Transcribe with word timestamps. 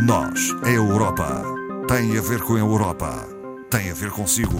Nós, 0.00 0.54
a 0.62 0.70
Europa, 0.70 1.42
tem 1.88 2.16
a 2.16 2.20
ver 2.20 2.40
com 2.42 2.54
a 2.54 2.58
Europa, 2.60 3.26
tem 3.68 3.90
a 3.90 3.94
ver 3.94 4.12
consigo. 4.12 4.56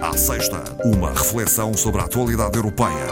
À 0.00 0.16
sexta, 0.16 0.64
uma 0.84 1.10
reflexão 1.10 1.72
sobre 1.72 2.00
a 2.00 2.04
atualidade 2.04 2.56
europeia. 2.56 3.06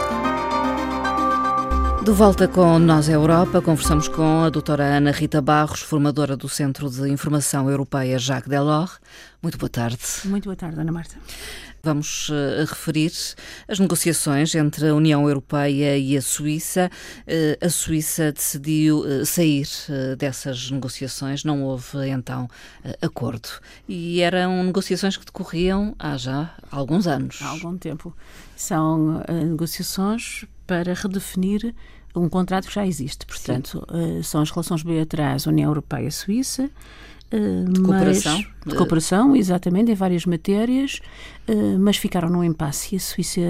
De 2.03 2.11
volta 2.11 2.45
com 2.47 2.77
Nós 2.77 3.07
a 3.07 3.13
Europa, 3.13 3.61
conversamos 3.61 4.09
com 4.09 4.43
a 4.43 4.49
doutora 4.49 4.83
Ana 4.83 5.11
Rita 5.11 5.41
Barros, 5.41 5.79
formadora 5.79 6.35
do 6.35 6.49
Centro 6.49 6.89
de 6.89 7.09
Informação 7.09 7.69
Europeia 7.69 8.19
Jacques 8.19 8.49
Delors. 8.49 8.99
Muito 9.41 9.57
boa 9.57 9.69
tarde. 9.69 9.97
Muito 10.25 10.43
boa 10.43 10.57
tarde, 10.57 10.77
Ana 10.77 10.91
Marta. 10.91 11.15
Vamos 11.85 12.29
uh, 12.29 12.65
referir 12.67 13.11
as 13.67 13.77
negociações 13.77 14.55
entre 14.55 14.87
a 14.87 14.95
União 14.95 15.29
Europeia 15.29 15.95
e 15.95 16.17
a 16.17 16.21
Suíça. 16.21 16.89
Uh, 17.27 17.63
a 17.63 17.69
Suíça 17.69 18.31
decidiu 18.31 19.01
uh, 19.01 19.23
sair 19.23 19.67
dessas 20.17 20.71
negociações, 20.71 21.43
não 21.43 21.61
houve 21.61 22.09
então 22.09 22.49
acordo. 23.03 23.49
E 23.87 24.19
eram 24.21 24.63
negociações 24.63 25.15
que 25.15 25.25
decorriam 25.25 25.95
há 25.99 26.17
já 26.17 26.55
alguns 26.71 27.05
anos. 27.05 27.39
Há 27.39 27.49
algum 27.49 27.77
tempo. 27.77 28.15
São 28.55 29.23
negociações 29.29 30.45
para 30.65 30.95
redefinir 30.95 31.75
um 32.15 32.27
contrato 32.27 32.67
que 32.67 32.73
já 32.73 32.87
existe. 32.87 33.27
Portanto, 33.27 33.85
são 34.23 34.41
as 34.41 34.49
relações 34.49 34.81
bilaterais 34.81 35.45
União 35.45 35.69
Europeia-Suíça 35.69 36.71
de 37.31 37.81
cooperação. 37.81 38.35
Mas, 38.35 38.73
de 38.73 38.75
cooperação, 38.75 39.35
exatamente, 39.35 39.91
em 39.91 39.95
várias 39.95 40.25
matérias, 40.25 41.01
eh, 41.47 41.77
mas 41.77 41.97
ficaram 41.97 42.29
num 42.29 42.43
impasse 42.43 42.95
e 42.95 42.97
a 42.97 42.99
Suíça 42.99 43.41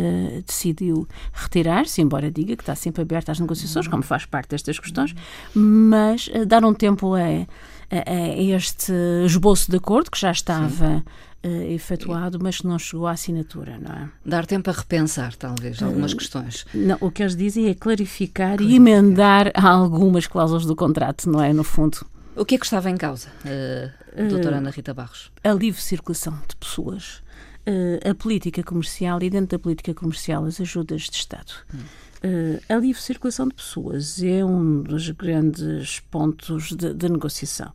decidiu 0.46 1.08
retirar-se, 1.34 2.02
embora 2.02 2.30
diga 2.32 2.56
que 2.56 2.64
está 2.64 2.76
sempre 2.76 3.02
aberta 3.02 3.32
às 3.32 3.40
negociações, 3.40 3.88
como 3.88 4.04
faz 4.04 4.26
parte 4.26 4.50
destas 4.50 4.80
questões, 4.80 5.16
mas 5.54 6.30
eh, 6.34 6.46
dar 6.46 6.66
um 6.66 6.74
tempo 6.74 7.16
a, 7.16 7.20
a, 7.20 8.12
a 8.12 8.42
este 8.42 8.92
esboço 9.26 9.70
de 9.72 9.78
acordo 9.78 10.12
que 10.12 10.20
já 10.20 10.32
estava 10.32 11.04
uh, 11.46 11.72
efetuado, 11.72 12.40
mas 12.42 12.58
que 12.58 12.68
não 12.68 12.80
chegou 12.80 13.08
à 13.08 13.12
assinatura, 13.12 13.78
não 13.80 13.92
é? 13.96 14.10
Dar 14.26 14.46
tempo 14.46 14.70
a 14.70 14.74
repensar, 14.74 15.36
talvez, 15.36 15.82
algumas 15.82 16.12
uh, 16.12 16.18
questões. 16.18 16.66
Não, 16.74 16.98
o 17.00 17.12
que 17.12 17.22
eles 17.22 17.36
dizem 17.36 17.68
é 17.68 17.74
clarificar, 17.74 18.58
clarificar. 18.58 18.72
e 18.72 18.76
emendar 18.76 19.52
algumas 19.54 20.28
cláusulas 20.28 20.66
do 20.66 20.76
contrato, 20.76 21.30
não 21.30 21.42
é? 21.42 21.54
No 21.54 21.64
fundo. 21.64 22.06
O 22.36 22.44
que 22.44 22.56
é 22.56 22.58
que 22.58 22.66
estava 22.66 22.90
em 22.90 22.98
causa, 22.98 23.30
uh, 23.46 24.28
doutora 24.30 24.58
Ana 24.58 24.70
Rita 24.70 24.94
Barros? 24.94 25.32
A 25.42 25.54
livre 25.54 25.82
circulação 25.82 26.38
de 26.50 26.56
pessoas, 26.58 27.24
uh, 27.66 28.10
a 28.10 28.14
política 28.14 28.62
comercial 28.62 29.24
e 29.24 29.30
dentro 29.30 29.58
da 29.58 29.60
política 29.60 29.94
comercial 29.94 30.44
as 30.44 30.60
ajudas 30.60 31.04
de 31.04 31.16
Estado. 31.16 31.54
Hum. 31.74 31.80
Uh, 32.26 32.62
a 32.68 32.76
livre 32.76 33.02
circulação 33.02 33.48
de 33.48 33.54
pessoas 33.54 34.22
é 34.22 34.44
um 34.44 34.82
dos 34.82 35.10
grandes 35.12 36.02
pontos 36.12 36.76
de, 36.76 36.94
de, 36.94 37.08
negociação. 37.08 37.72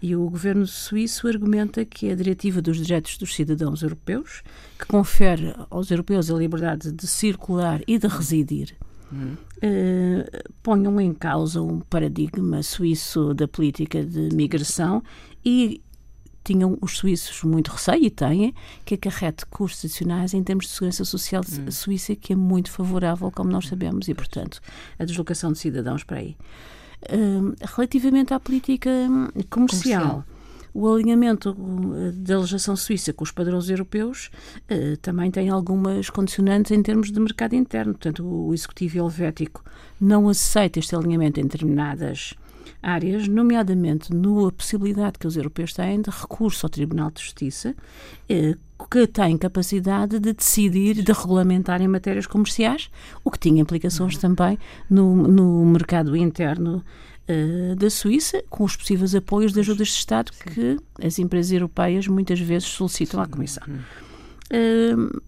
E 0.00 0.14
o 0.14 0.30
governo 0.30 0.66
suíço 0.66 1.26
argumenta 1.26 1.84
que 1.84 2.08
a 2.08 2.14
diretiva 2.14 2.62
dos 2.62 2.76
direitos 2.76 3.18
dos 3.18 3.34
cidadãos 3.34 3.82
europeus, 3.82 4.42
que 4.78 4.86
confere 4.86 5.56
aos 5.70 5.90
europeus 5.90 6.30
a 6.30 6.34
liberdade 6.34 6.92
de 6.92 7.06
circular 7.08 7.80
e 7.88 7.98
de 7.98 8.06
residir 8.06 8.76
uh, 9.12 10.52
ponham 10.62 11.00
em 11.00 11.12
causa 11.12 11.62
um 11.62 11.80
paradigma 11.80 12.62
suíço 12.62 13.34
da 13.34 13.46
política 13.46 14.04
de 14.04 14.34
migração 14.34 15.02
e 15.44 15.82
tinham 16.44 16.76
os 16.80 16.98
suíços 16.98 17.42
muito 17.42 17.70
receio 17.70 18.04
e 18.04 18.10
têm 18.10 18.54
que 18.84 18.94
acarrete 18.94 19.46
custos 19.46 19.86
adicionais 19.86 20.34
em 20.34 20.42
termos 20.42 20.66
de 20.66 20.72
segurança 20.72 21.04
social 21.04 21.42
hum. 21.42 21.70
suíça 21.70 22.14
que 22.14 22.34
é 22.34 22.36
muito 22.36 22.70
favorável, 22.70 23.30
como 23.30 23.50
nós 23.50 23.66
sabemos, 23.66 24.08
e 24.08 24.14
portanto 24.14 24.60
a 24.98 25.04
deslocação 25.04 25.52
de 25.52 25.58
cidadãos 25.58 26.04
para 26.04 26.18
aí. 26.18 26.36
Uh, 27.04 27.54
relativamente 27.74 28.32
à 28.32 28.40
política 28.40 28.90
comercial, 29.50 30.00
comercial 30.00 30.24
o 30.74 30.92
alinhamento 30.92 31.56
eh, 31.96 32.10
da 32.12 32.38
legislação 32.38 32.74
suíça 32.74 33.12
com 33.12 33.22
os 33.22 33.30
padrões 33.30 33.70
europeus 33.70 34.28
eh, 34.68 34.96
também 35.00 35.30
tem 35.30 35.48
algumas 35.48 36.10
condicionantes 36.10 36.72
em 36.72 36.82
termos 36.82 37.12
de 37.12 37.20
mercado 37.20 37.54
interno. 37.54 37.92
Portanto, 37.92 38.26
o 38.26 38.52
Executivo 38.52 38.98
Helvético 38.98 39.64
não 40.00 40.28
aceita 40.28 40.80
este 40.80 40.96
alinhamento 40.96 41.38
em 41.38 41.44
determinadas 41.44 42.34
áreas, 42.82 43.28
nomeadamente 43.28 44.12
na 44.12 44.50
possibilidade 44.50 45.18
que 45.18 45.26
os 45.26 45.36
europeus 45.36 45.72
têm 45.72 46.02
de 46.02 46.10
recurso 46.10 46.66
ao 46.66 46.70
Tribunal 46.70 47.10
de 47.12 47.22
Justiça, 47.22 47.74
eh, 48.28 48.56
que 48.90 49.06
tem 49.06 49.38
capacidade 49.38 50.18
de 50.18 50.32
decidir, 50.32 51.02
de 51.02 51.12
regulamentar 51.12 51.80
em 51.80 51.88
matérias 51.88 52.26
comerciais, 52.26 52.90
o 53.22 53.30
que 53.30 53.38
tinha 53.38 53.62
implicações 53.62 54.16
também 54.18 54.58
no, 54.90 55.16
no 55.28 55.64
mercado 55.64 56.16
interno 56.16 56.84
uh, 57.28 57.76
da 57.76 57.90
Suíça, 57.90 58.42
com 58.48 58.64
os 58.64 58.76
possíveis 58.76 59.14
apoios 59.14 59.52
de 59.52 59.60
ajudas 59.60 59.88
de 59.88 59.94
Estado 59.94 60.32
Sim. 60.32 60.50
que 60.50 61.04
as 61.04 61.18
empresas 61.18 61.52
europeias 61.52 62.06
muitas 62.06 62.40
vezes 62.40 62.68
solicitam 62.68 63.20
Sim. 63.20 63.24
à 63.24 63.28
Comissão. 63.28 63.64
Uh, 64.52 65.22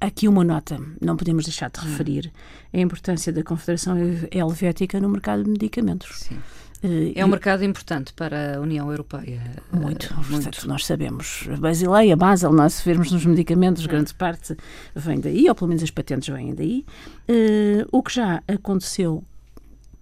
aqui 0.00 0.26
uma 0.26 0.44
nota, 0.44 0.80
não 1.00 1.16
podemos 1.16 1.44
deixar 1.44 1.70
de 1.70 1.80
hum. 1.80 1.84
referir 1.84 2.32
a 2.72 2.78
importância 2.78 3.32
da 3.32 3.42
Confederação 3.42 3.96
Helvética 4.30 5.00
no 5.00 5.08
mercado 5.08 5.44
de 5.44 5.50
medicamentos. 5.50 6.20
Sim. 6.20 6.38
Uh, 6.82 7.12
é 7.14 7.22
um 7.22 7.28
mercado 7.28 7.62
importante 7.62 8.10
para 8.14 8.56
a 8.56 8.60
União 8.60 8.90
Europeia. 8.90 9.42
Muito, 9.70 10.14
uh, 10.14 10.30
muito. 10.30 10.66
nós 10.66 10.86
sabemos. 10.86 11.46
A 11.52 11.56
Basileia, 11.58 12.14
a 12.14 12.16
Basel, 12.16 12.52
nós 12.54 12.74
se 12.74 12.84
vermos 12.84 13.12
nos 13.12 13.26
medicamentos, 13.26 13.84
grande 13.84 14.14
parte 14.14 14.56
vem 14.94 15.20
daí, 15.20 15.46
ou 15.46 15.54
pelo 15.54 15.68
menos 15.68 15.82
as 15.82 15.90
patentes 15.90 16.28
vêm 16.30 16.54
daí. 16.54 16.86
Uh, 17.28 17.86
o 17.92 18.02
que 18.02 18.14
já 18.14 18.42
aconteceu 18.48 19.22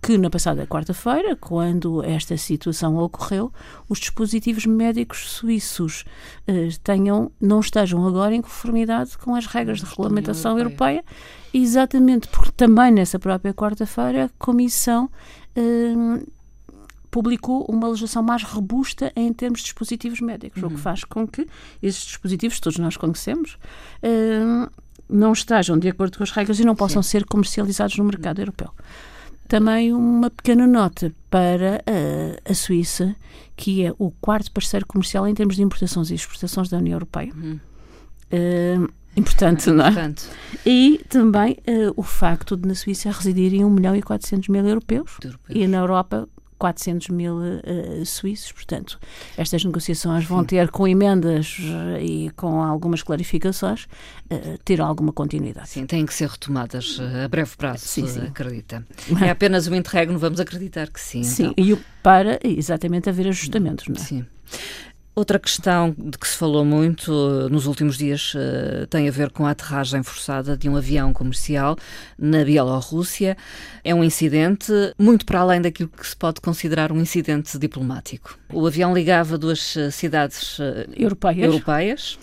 que 0.01 0.17
na 0.17 0.31
passada 0.31 0.67
quarta-feira, 0.67 1.35
quando 1.37 2.05
esta 2.05 2.37
situação 2.37 2.97
ocorreu, 2.97 3.53
os 3.89 3.99
dispositivos 3.99 4.65
médicos 4.65 5.31
suíços 5.31 6.05
eh, 6.47 6.69
tenham, 6.85 7.31
não 7.41 7.61
estejam 7.61 8.07
agora 8.07 8.35
em 8.35 8.41
conformidade 8.41 9.19
com 9.19 9.35
as 9.35 9.47
regras 9.47 9.81
de 9.81 9.87
regulamentação 9.87 10.57
europeia. 10.57 10.99
europeia, 10.99 11.05
exatamente 11.53 12.29
porque 12.29 12.53
também 12.53 12.93
nessa 12.93 13.19
própria 13.19 13.53
quarta-feira 13.53 14.27
a 14.27 14.29
Comissão 14.39 15.11
eh, 15.57 16.25
publicou 17.11 17.65
uma 17.69 17.89
legislação 17.89 18.23
mais 18.23 18.43
robusta 18.43 19.13
em 19.17 19.33
termos 19.33 19.61
de 19.61 19.65
dispositivos 19.65 20.21
médicos, 20.21 20.63
uhum. 20.63 20.69
o 20.69 20.71
que 20.71 20.77
uhum. 20.77 20.83
faz 20.83 21.05
com 21.05 21.27
que 21.27 21.47
esses 21.83 22.05
dispositivos, 22.05 22.61
todos 22.61 22.79
nós 22.79 22.97
conhecemos, 22.97 23.59
eh, 24.03 24.69
não 25.09 25.33
estejam 25.33 25.79
de 25.79 25.89
acordo 25.89 26.19
com 26.19 26.23
as 26.23 26.31
regras 26.31 26.61
e 26.61 26.65
não 26.65 26.77
possam 26.77 27.03
Sim. 27.03 27.11
ser 27.11 27.25
comercializados 27.25 27.97
no 27.97 28.05
mercado 28.05 28.41
europeu. 28.41 28.71
Também 29.49 29.95
uma 29.95 30.31
pequena 30.31 30.67
nota 30.67 31.13
para 31.31 31.83
a, 31.87 32.51
a, 32.51 32.55
Suíça, 32.55 33.17
que 33.57 33.83
é 33.83 33.95
o 33.99 34.11
quarto 34.11 34.53
parceiro 34.53 34.87
comercial 34.87 35.27
em 35.27 35.35
termos 35.35 35.57
de 35.57 35.63
importações 35.63 36.11
e 36.11 36.15
exportações 36.15 36.69
da 36.69 36.77
União 36.77 36.97
Europeia. 36.97 37.33
Uhum. 37.35 37.59
Uh, 38.31 38.93
importante, 39.17 39.71
não 39.71 39.87
é? 39.87 39.89
Importante. 39.89 40.27
E 40.67 41.01
também 41.09 41.53
uh, 41.67 41.95
o 41.97 42.03
facto 42.03 42.59
de 42.59 42.69
na 42.69 42.75
Suíça 42.75 43.11
residirem 43.11 43.65
1 43.65 43.71
milhão 43.71 43.97
e 43.97 44.03
400 44.03 44.49
mil 44.49 44.67
europeus, 44.67 45.17
europeus. 45.25 45.59
e 45.59 45.67
na 45.67 45.79
Europa 45.79 46.29
400 46.59 47.09
mil 47.09 47.37
uh, 47.37 48.05
suíços. 48.05 48.53
Portanto, 48.53 48.99
estas 49.37 49.65
negociações 49.65 50.25
vão 50.25 50.45
ter, 50.45 50.71
com 50.71 50.87
emendas 50.87 51.59
uh, 51.61 52.01
e 52.01 52.31
com 52.31 52.63
algumas 52.63 53.03
clarificações, 53.03 53.85
uh, 54.31 54.59
ter 54.65 54.81
alguma 54.81 55.13
continuidade. 55.13 55.69
Sim, 55.69 55.87
têm 55.87 56.05
que 56.05 56.15
ser 56.15 56.29
retomadas 56.29 56.99
a 57.25 57.29
breve 57.29 57.57
prazo, 57.57 57.87
sim, 57.87 58.07
sim. 58.07 58.21
acredita. 58.23 58.85
É 59.25 59.31
apenas 59.31 59.67
um 59.69 59.75
interregno, 59.75 60.19
vamos 60.19 60.41
acreditar 60.41 60.89
que 60.89 61.01
sim. 61.01 61.23
Sim, 61.23 61.55
então. 61.57 61.65
e 61.65 61.77
para 62.03 62.39
exatamente 62.43 63.09
haver 63.09 63.29
ajustamentos, 63.29 63.87
não 63.89 63.97
é? 63.97 63.99
Sim. 63.99 64.27
Outra 65.19 65.37
questão 65.37 65.93
de 65.99 66.17
que 66.17 66.29
se 66.29 66.37
falou 66.37 66.65
muito 66.65 67.11
eh, 67.11 67.49
nos 67.51 67.67
últimos 67.67 67.99
dias 67.99 68.35
uh, 68.35 68.87
tem 68.87 69.09
a 69.09 69.11
ver 69.11 69.31
com 69.31 69.47
a 69.47 69.51
aterragem 69.51 70.01
forçada 70.01 70.57
de 70.57 70.69
um 70.69 70.77
avião 70.77 71.13
comercial 71.13 71.77
na 72.17 72.45
Bielorrússia. 72.45 73.37
É 73.83 73.93
um 73.93 74.05
incidente 74.05 74.73
muito 74.97 75.27
para 75.27 75.41
além 75.41 75.61
daquilo 75.61 75.89
que 75.89 76.07
se 76.07 76.15
pode 76.15 76.41
considerar 76.41 76.93
um 76.93 77.01
incidente 77.01 77.59
diplomático. 77.59 78.39
O 78.53 78.65
avião 78.65 78.95
ligava 78.95 79.37
duas 79.37 79.77
eh, 79.77 79.91
cidades 79.91 80.57
europeias. 80.97 81.47
europeias. 81.47 82.19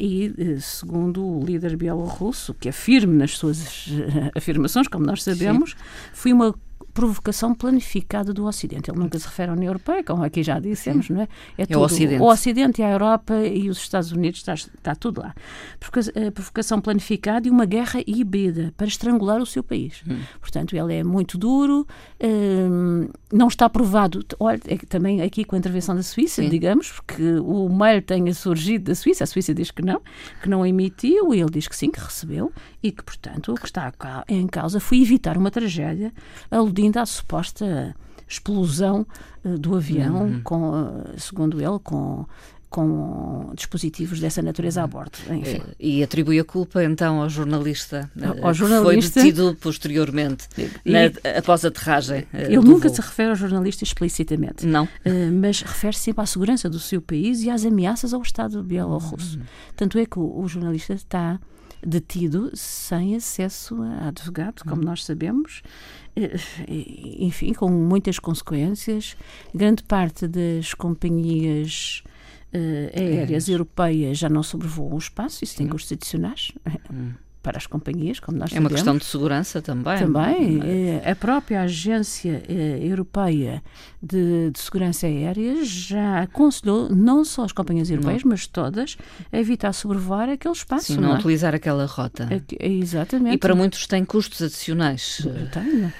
E, 0.00 0.58
segundo 0.60 1.24
o 1.24 1.44
líder 1.44 1.76
bielorrusso, 1.76 2.52
que 2.52 2.68
é 2.68 2.72
firme 2.72 3.16
nas 3.16 3.38
suas 3.38 3.86
afirmações, 4.34 4.88
como 4.88 5.06
nós 5.06 5.22
sabemos, 5.22 5.70
Sim. 5.70 5.76
foi 6.12 6.32
uma 6.32 6.52
provocação 6.92 7.54
planificada 7.54 8.32
do 8.32 8.44
Ocidente. 8.44 8.90
Ele 8.90 8.98
nunca 8.98 9.18
se 9.18 9.26
refere 9.26 9.50
à 9.50 9.54
União 9.54 9.68
Europeia, 9.68 10.04
como 10.04 10.24
aqui 10.24 10.42
já 10.42 10.58
dissemos, 10.58 11.06
Sim. 11.06 11.14
não 11.14 11.22
é? 11.22 11.28
É, 11.58 11.66
é 11.68 11.76
o 11.76 11.80
Ocidente. 11.80 12.22
O 12.22 12.26
Ocidente, 12.26 12.82
a 12.82 12.90
Europa 12.90 13.34
e 13.46 13.68
os 13.68 13.78
Estados 13.78 14.12
Unidos, 14.12 14.40
está, 14.40 14.54
está 14.54 14.94
tudo 14.94 15.20
lá. 15.20 15.34
A 15.34 16.30
provocação 16.30 16.80
planificada 16.80 17.48
e 17.48 17.50
uma 17.50 17.64
guerra 17.64 18.00
híbrida 18.06 18.72
para 18.76 18.86
estrangular 18.86 19.40
o 19.40 19.46
seu 19.46 19.62
país. 19.62 20.02
Hum. 20.08 20.20
Portanto, 20.40 20.76
ele 20.76 20.94
é 20.94 21.04
muito 21.04 21.38
duro, 21.38 21.86
hum, 22.22 23.08
não 23.32 23.48
está 23.48 23.68
provado, 23.68 24.24
olha, 24.38 24.60
é 24.66 24.76
também 24.76 25.22
aqui 25.22 25.44
com 25.44 25.56
a 25.56 25.58
intervenção 25.58 25.94
da 25.94 26.02
Suíça, 26.02 26.42
Sim. 26.42 26.48
digamos, 26.48 26.90
porque 26.92 27.22
o 27.38 27.68
mail 27.68 28.02
tenha 28.02 28.34
surgido 28.34 28.84
da 28.84 28.94
Suíça, 28.94 29.24
a 29.24 29.26
Suíça 29.26 29.54
diz 29.54 29.70
que 29.70 29.82
não, 29.82 30.00
que 30.42 30.48
não 30.48 30.64
emitiu, 30.66 31.34
e 31.34 31.40
ele 31.40 31.50
diz 31.50 31.66
que 31.66 31.76
sim, 31.76 31.90
que 31.90 32.00
recebeu, 32.00 32.52
e 32.82 32.90
que, 32.90 33.02
portanto, 33.02 33.52
o 33.52 33.54
que 33.54 33.66
está 33.66 33.92
em 34.28 34.46
causa 34.46 34.80
foi 34.80 35.00
evitar 35.00 35.36
uma 35.36 35.50
tragédia 35.50 36.12
aludindo 36.50 36.98
à 36.98 37.06
suposta 37.06 37.94
explosão 38.28 39.06
uh, 39.44 39.58
do 39.58 39.76
avião, 39.76 40.22
uhum. 40.22 40.40
com, 40.42 41.04
segundo 41.16 41.60
ele, 41.60 41.78
com 41.82 42.26
com 42.72 43.52
dispositivos 43.54 44.18
dessa 44.18 44.40
natureza 44.40 44.82
a 44.82 44.86
bordo. 44.86 45.18
Enfim. 45.30 45.60
E 45.78 46.02
atribui 46.02 46.40
a 46.40 46.44
culpa 46.44 46.82
então 46.82 47.20
ao 47.20 47.28
jornalista, 47.28 48.10
ao 48.40 48.54
jornalista 48.54 49.20
foi 49.20 49.30
detido 49.30 49.56
posteriormente, 49.60 50.48
e, 50.84 50.90
na, 50.90 51.00
após 51.36 51.66
a 51.66 51.68
aterragem. 51.68 52.26
Ele 52.32 52.56
nunca 52.56 52.88
voo. 52.88 52.96
se 52.96 53.02
refere 53.02 53.28
ao 53.28 53.36
jornalista 53.36 53.84
explicitamente. 53.84 54.66
Não. 54.66 54.84
Uh, 54.84 55.30
mas 55.38 55.60
refere-se 55.60 56.00
sempre 56.00 56.22
à 56.22 56.26
segurança 56.26 56.70
do 56.70 56.78
seu 56.78 57.02
país 57.02 57.42
e 57.42 57.50
às 57.50 57.66
ameaças 57.66 58.14
ao 58.14 58.22
Estado 58.22 58.62
bielorrusso. 58.62 59.38
Uhum. 59.38 59.44
Tanto 59.76 59.98
é 59.98 60.06
que 60.06 60.18
o, 60.18 60.40
o 60.40 60.48
jornalista 60.48 60.94
está 60.94 61.38
detido 61.86 62.50
sem 62.54 63.16
acesso 63.16 63.82
a 63.82 64.08
advogado, 64.08 64.62
como 64.62 64.82
uhum. 64.82 64.88
nós 64.88 65.04
sabemos, 65.04 65.62
eh, 66.16 66.36
enfim, 67.18 67.52
com 67.52 67.70
muitas 67.70 68.18
consequências. 68.18 69.16
Grande 69.54 69.82
parte 69.82 70.26
das 70.26 70.74
companhias 70.74 72.02
uh, 72.54 72.98
aéreas 72.98 73.48
é. 73.48 73.52
europeias 73.52 74.18
já 74.18 74.28
não 74.28 74.42
sobrevoam 74.42 74.94
o 74.94 74.98
espaço, 74.98 75.42
isso 75.42 75.56
tem 75.56 75.66
custos 75.66 75.92
adicionais. 75.92 76.52
Hum 76.92 77.12
para 77.42 77.58
as 77.58 77.66
companhias, 77.66 78.20
como 78.20 78.38
nós 78.38 78.52
é 78.52 78.54
sabemos. 78.54 78.70
É 78.70 78.72
uma 78.72 78.76
questão 78.76 78.96
de 78.96 79.04
segurança 79.04 79.60
também. 79.60 79.98
Também. 79.98 80.60
É? 81.02 81.10
A 81.10 81.16
própria 81.16 81.62
Agência 81.62 82.42
eh, 82.48 82.78
Europeia 82.80 83.62
de, 84.00 84.50
de, 84.50 84.58
Segurança 84.58 85.06
Aérea 85.06 85.64
já 85.64 86.20
aconselhou 86.20 86.88
não 86.88 87.24
só 87.24 87.44
as 87.44 87.52
companhias 87.52 87.90
europeias, 87.90 88.22
não. 88.22 88.30
mas 88.30 88.46
todas, 88.46 88.96
a 89.32 89.38
evitar 89.38 89.72
sobrevoar 89.72 90.28
aquele 90.28 90.54
espaço. 90.54 90.86
Sim, 90.86 90.96
não, 90.96 91.08
não 91.08 91.16
é? 91.16 91.18
utilizar 91.18 91.54
aquela 91.54 91.84
rota. 91.84 92.28
Exatamente. 92.60 93.34
E 93.34 93.38
para 93.38 93.54
muitos 93.54 93.86
tem 93.86 94.04
custos 94.04 94.40
adicionais. 94.40 95.26
Tem, 95.52 95.92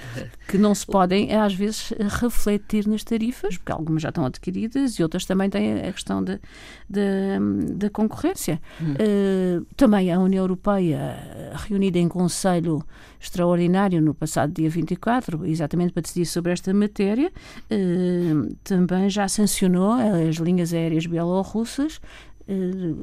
que 0.47 0.57
não 0.57 0.73
se 0.73 0.85
podem, 0.85 1.33
às 1.35 1.53
vezes, 1.53 1.93
refletir 2.21 2.87
nas 2.87 3.03
tarifas, 3.03 3.57
porque 3.57 3.71
algumas 3.71 4.01
já 4.01 4.09
estão 4.09 4.25
adquiridas 4.25 4.95
e 4.95 5.03
outras 5.03 5.25
também 5.25 5.49
têm 5.49 5.79
a 5.79 5.91
questão 5.91 6.23
da 6.23 7.89
concorrência. 7.91 8.61
Hum. 8.81 8.93
Uh, 8.93 9.65
também 9.75 10.11
a 10.11 10.19
União 10.19 10.43
Europeia 10.43 11.32
reunida 11.53 11.97
em 11.97 12.07
conselho 12.07 12.83
extraordinário 13.19 14.01
no 14.01 14.13
passado 14.13 14.53
dia 14.53 14.69
24, 14.69 15.45
exatamente 15.45 15.93
para 15.93 16.01
decidir 16.01 16.25
sobre 16.25 16.51
esta 16.51 16.73
matéria, 16.73 17.31
eh, 17.69 18.53
também 18.63 19.09
já 19.09 19.27
sancionou 19.27 19.93
as 19.93 20.35
linhas 20.37 20.73
aéreas 20.73 21.05
bielorrussas 21.05 21.99
eh, 22.47 22.53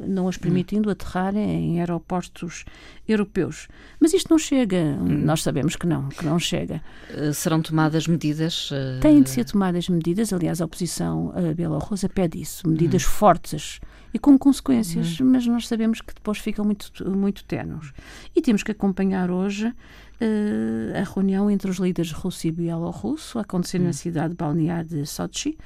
não 0.06 0.29
as 0.29 0.37
permitindo 0.37 0.91
aterrar 0.91 1.35
em 1.35 1.81
aeroportos 1.81 2.65
europeus. 3.09 3.69
Mas 3.99 4.12
isto 4.12 4.29
não 4.31 4.38
chega, 4.38 4.76
hum. 4.76 5.23
nós 5.25 5.43
sabemos 5.43 5.76
que 5.76 5.87
não, 5.87 6.09
que 6.09 6.25
não 6.25 6.38
chega. 6.38 6.83
Eh, 7.11 7.33
serão 7.33 7.62
tomadas 7.62 8.06
medidas? 8.06 8.71
Têm 9.00 9.23
de 9.23 9.31
ser 9.31 9.44
tomadas 9.44 9.88
medidas, 9.88 10.33
aliás, 10.33 10.61
a 10.61 10.65
oposição 10.65 11.33
bielorrussa 11.56 12.09
pede 12.09 12.41
isso, 12.41 12.69
medidas 12.69 13.05
hum. 13.05 13.09
fortes 13.09 13.81
e 14.12 14.19
com 14.19 14.39
consequências, 14.39 15.21
uhum. 15.21 15.31
mas 15.31 15.47
nós 15.47 15.69
sabemos 15.69 16.01
que 16.01 16.15
depois 16.15 16.39
ficam 16.39 16.65
muito, 16.65 16.91
muito 17.11 17.45
tenos. 17.45 17.93
E 18.35 18.43
temos 18.43 18.62
que 18.62 18.73
acompanhar 18.73 19.31
hoje 19.31 19.67
uh, 19.67 20.99
a 20.99 21.15
reunião 21.15 21.51
entre 21.51 21.71
os 21.71 21.79
líderes 21.79 22.12
russo 22.12 22.47
e 22.47 22.51
bielorrusso, 22.51 23.39
a 23.39 23.43
acontecer 23.43 23.79
uhum. 23.79 23.87
na 23.87 23.93
cidade 23.93 24.35
balnear 24.35 24.85
de 24.85 25.07
Sochi, 25.07 25.57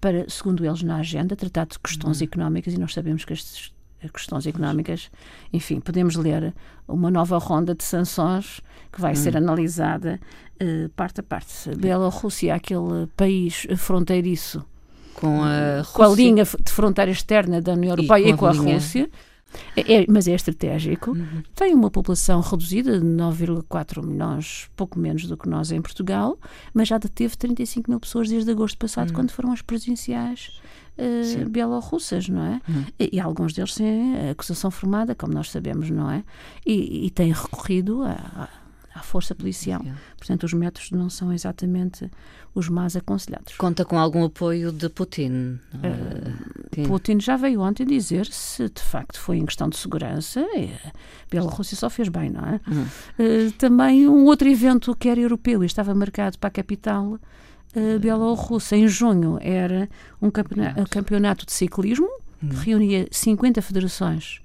para, 0.00 0.28
segundo 0.28 0.64
eles 0.64 0.82
na 0.82 0.96
agenda, 0.96 1.36
tratar 1.36 1.66
de 1.66 1.78
questões 1.78 2.20
uhum. 2.20 2.24
económicas, 2.24 2.74
e 2.74 2.78
nós 2.78 2.94
sabemos 2.94 3.24
que 3.24 3.32
estas 3.32 3.72
questões 4.08 4.46
económicas, 4.46 5.10
enfim, 5.52 5.78
podemos 5.78 6.16
ler 6.16 6.54
uma 6.88 7.10
nova 7.10 7.36
ronda 7.38 7.74
de 7.74 7.84
sanções 7.84 8.60
que 8.90 9.00
vai 9.00 9.14
ser 9.14 9.34
hum. 9.34 9.38
analisada 9.38 10.18
uh, 10.62 10.88
parte 10.90 11.20
a 11.20 11.22
parte. 11.22 11.74
Bielorrússia 11.76 12.52
é 12.52 12.54
aquele 12.54 13.06
país 13.14 13.66
fronteiriço 13.76 14.64
com 15.20 15.42
a, 15.44 15.84
com 15.92 16.02
a 16.02 16.08
linha 16.08 16.44
de 16.44 16.72
fronteira 16.72 17.10
externa 17.10 17.60
da 17.60 17.72
União 17.72 17.92
Europeia 17.92 18.28
e 18.30 18.36
com 18.36 18.46
a, 18.46 18.52
e 18.52 18.56
com 18.56 18.68
a 18.68 18.72
Rússia. 18.72 19.10
É, 19.76 20.02
é, 20.02 20.06
mas 20.08 20.28
é 20.28 20.34
estratégico. 20.34 21.10
Uhum. 21.10 21.42
Tem 21.54 21.74
uma 21.74 21.90
população 21.90 22.40
reduzida 22.40 22.98
de 22.98 23.04
9,4 23.04 24.04
milhões, 24.04 24.70
pouco 24.76 24.98
menos 24.98 25.26
do 25.26 25.36
que 25.36 25.48
nós 25.48 25.72
em 25.72 25.82
Portugal, 25.82 26.38
mas 26.72 26.88
já 26.88 26.98
deteve 26.98 27.36
35 27.36 27.90
mil 27.90 28.00
pessoas 28.00 28.28
desde 28.28 28.50
agosto 28.50 28.78
passado, 28.78 29.08
uhum. 29.08 29.16
quando 29.16 29.30
foram 29.32 29.52
as 29.52 29.60
presidenciais 29.60 30.60
uh, 30.96 31.48
bielorrussas, 31.48 32.28
não 32.28 32.42
é? 32.44 32.60
Uhum. 32.68 32.84
E, 32.98 33.10
e, 33.14 33.20
alguns 33.20 33.52
deles 33.52 33.74
têm 33.74 34.30
acusação 34.30 34.70
formada, 34.70 35.14
como 35.14 35.34
nós 35.34 35.50
sabemos, 35.50 35.90
não 35.90 36.10
é? 36.10 36.22
E, 36.64 37.06
e 37.06 37.10
têm 37.10 37.32
recorrido 37.32 38.02
a, 38.04 38.12
a 38.12 38.48
à 38.94 39.00
força 39.00 39.34
policial. 39.34 39.82
Portanto, 40.16 40.44
os 40.44 40.52
métodos 40.52 40.90
não 40.90 41.08
são 41.08 41.32
exatamente 41.32 42.10
os 42.54 42.68
mais 42.68 42.96
aconselhados. 42.96 43.54
Conta 43.56 43.84
com 43.84 43.98
algum 43.98 44.24
apoio 44.24 44.72
de 44.72 44.88
Putin? 44.88 45.60
Uh, 45.74 46.88
Putin 46.88 47.20
já 47.20 47.36
veio 47.36 47.60
ontem 47.60 47.84
dizer 47.86 48.26
se 48.26 48.68
de 48.68 48.82
facto 48.82 49.20
foi 49.20 49.38
em 49.38 49.46
questão 49.46 49.68
de 49.68 49.76
segurança. 49.76 50.40
a 50.40 50.92
Bielorrússia 51.30 51.76
só 51.76 51.88
fez 51.88 52.08
bem, 52.08 52.30
não 52.30 52.44
é? 52.44 52.60
Uhum. 52.66 52.82
Uh, 52.82 53.52
também 53.52 54.08
um 54.08 54.24
outro 54.24 54.48
evento 54.48 54.94
que 54.96 55.08
era 55.08 55.20
europeu 55.20 55.62
e 55.62 55.66
estava 55.66 55.94
marcado 55.94 56.38
para 56.38 56.48
a 56.48 56.50
capital 56.50 57.18
uh, 57.76 57.98
Bielorrússia 58.00 58.76
em 58.76 58.88
junho 58.88 59.38
era 59.40 59.88
um 60.20 60.30
campeonato, 60.30 60.80
um 60.80 60.84
campeonato 60.84 61.46
de 61.46 61.52
ciclismo 61.52 62.08
uhum. 62.42 62.48
que 62.48 62.56
reunia 62.56 63.06
50 63.10 63.62
federações 63.62 64.40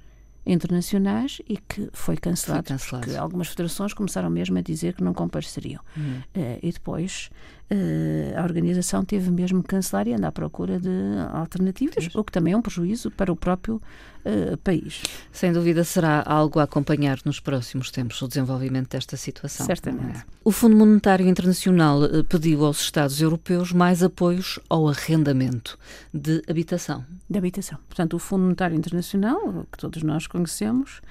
internacionais 0.46 1.42
e 1.50 1.58
que 1.58 1.90
foi 1.92 2.16
cancelado, 2.16 2.68
foi 2.68 2.78
cancelado. 2.78 3.06
porque 3.06 3.18
algumas 3.18 3.48
federações 3.48 3.94
começaram 3.94 4.30
mesmo 4.30 4.58
a 4.58 4.62
dizer 4.62 4.94
que 4.94 5.04
não 5.04 5.14
compareceriam. 5.14 5.82
Uh, 5.98 6.60
e 6.62 6.72
depois 6.72 7.30
uh, 7.72 8.40
a 8.40 8.44
organização 8.44 9.04
teve 9.04 9.32
mesmo 9.32 9.64
que 9.64 9.70
cancelar 9.70 10.08
e 10.08 10.14
andar 10.14 10.28
à 10.28 10.32
procura 10.32 10.80
de 10.80 10.90
alternativas, 11.32 12.06
Sim. 12.06 12.12
o 12.14 12.24
que 12.24 12.32
também 12.32 12.54
é 12.54 12.58
um 12.58 12.62
prejuízo 12.62 13.10
para 13.10 13.32
o 13.32 13.36
próprio 13.36 13.82
uh, 14.26 14.58
país. 14.58 15.02
Sem 15.32 15.52
dúvida 15.52 15.84
será 15.84 16.22
algo 16.26 16.60
a 16.60 16.64
acompanhar 16.64 17.18
nos 17.26 17.40
próximos 17.40 17.90
tempos 17.90 18.22
o 18.22 18.28
desenvolvimento 18.28 18.90
desta 18.90 19.18
situação. 19.18 19.66
Certamente. 19.66 20.24
O 20.44 20.52
Fundo 20.52 20.76
Monetário 20.76 21.28
Internacional 21.28 22.02
pediu 22.30 22.66
aos 22.66 22.82
Estados 22.82 23.20
europeus 23.20 23.72
mais 23.72 24.04
apoios 24.04 24.60
ao 24.70 24.88
arrendamento 24.88 25.78
de 26.14 26.44
habitação. 26.48 27.04
De 27.28 27.38
habitação. 27.38 27.80
Portanto, 27.88 28.16
o 28.16 28.20
Fundo 28.20 28.44
Monetário 28.44 28.78
Internacional, 28.78 29.66
que 29.72 29.78
todos 29.78 30.04
nós 30.04 30.28
conhecemos, 30.36 31.02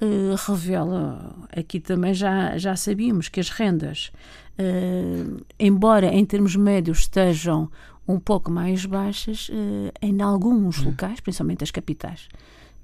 uh, 0.00 0.34
revela, 0.46 1.34
aqui 1.56 1.80
também 1.80 2.12
já, 2.12 2.58
já 2.58 2.76
sabíamos 2.76 3.28
que 3.28 3.40
as 3.40 3.48
rendas, 3.48 4.12
uh, 4.58 5.44
embora 5.58 6.06
em 6.06 6.24
termos 6.24 6.54
médios 6.54 7.00
estejam 7.00 7.70
um 8.06 8.20
pouco 8.20 8.50
mais 8.50 8.84
baixas, 8.84 9.48
uh, 9.48 9.92
em 10.02 10.20
alguns 10.20 10.80
hum. 10.80 10.90
locais, 10.90 11.20
principalmente 11.20 11.64
as 11.64 11.70
capitais, 11.70 12.28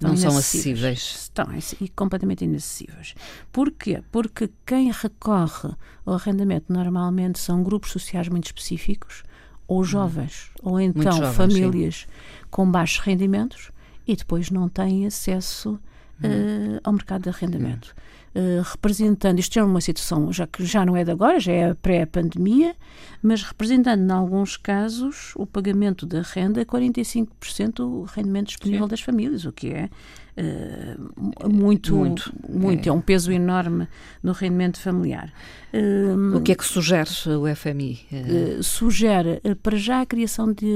não 0.00 0.16
são 0.16 0.34
acessíveis. 0.34 1.28
Estão 1.28 1.46
e 1.78 1.88
completamente 1.90 2.42
inacessíveis. 2.42 3.14
Porquê? 3.52 4.02
Porque 4.10 4.48
quem 4.64 4.90
recorre 4.90 5.74
ao 6.06 6.14
arrendamento 6.14 6.72
normalmente 6.72 7.38
são 7.38 7.62
grupos 7.62 7.90
sociais 7.90 8.26
muito 8.28 8.46
específicos, 8.46 9.22
ou 9.68 9.80
hum. 9.80 9.84
jovens, 9.84 10.50
hum. 10.62 10.70
ou 10.70 10.80
então 10.80 11.12
jovens, 11.12 11.34
famílias 11.36 11.94
sim. 12.08 12.46
com 12.50 12.70
baixos 12.70 13.00
rendimentos 13.00 13.70
e 14.10 14.16
depois 14.16 14.50
não 14.50 14.68
têm 14.68 15.06
acesso 15.06 15.74
uh, 15.74 16.80
ao 16.82 16.92
mercado 16.92 17.22
de 17.22 17.28
arrendamento. 17.28 17.94
Uh, 18.32 18.62
representando, 18.62 19.40
isto 19.40 19.58
é 19.58 19.64
uma 19.64 19.80
situação 19.80 20.32
já 20.32 20.46
que 20.46 20.64
já 20.64 20.86
não 20.86 20.96
é 20.96 21.02
de 21.02 21.10
agora, 21.10 21.40
já 21.40 21.50
é 21.50 21.74
pré-pandemia, 21.74 22.76
mas 23.20 23.42
representando, 23.42 24.08
em 24.08 24.12
alguns 24.12 24.56
casos, 24.56 25.32
o 25.34 25.44
pagamento 25.44 26.06
da 26.06 26.22
renda 26.22 26.64
45% 26.64 27.72
do 27.74 28.02
rendimento 28.02 28.46
disponível 28.46 28.84
Sim. 28.84 28.90
das 28.90 29.00
famílias, 29.00 29.44
o 29.44 29.52
que 29.52 29.70
é 29.70 29.90
uh, 30.36 31.48
muito, 31.50 31.94
muito, 31.94 32.32
muito 32.48 32.88
é. 32.88 32.90
é. 32.90 32.92
um 32.92 33.00
peso 33.00 33.32
enorme 33.32 33.88
no 34.22 34.32
rendimento 34.32 34.80
familiar. 34.80 35.32
Uh, 35.72 36.36
o 36.36 36.40
que 36.40 36.52
é 36.52 36.54
que 36.54 36.64
sugere 36.64 37.10
o 37.26 37.54
FMI? 37.54 38.00
Uh, 38.12 38.62
sugere, 38.62 39.40
para 39.62 39.76
já, 39.76 40.00
a 40.00 40.06
criação 40.06 40.52
de 40.52 40.66